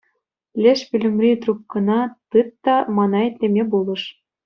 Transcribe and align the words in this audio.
Леш 0.61 0.79
пӳлӗмри 0.89 1.31
трубкӑна 1.41 1.99
тыт 2.29 2.49
та 2.63 2.75
мана 2.95 3.19
итлеме 3.27 3.63
пулӑш. 3.71 4.03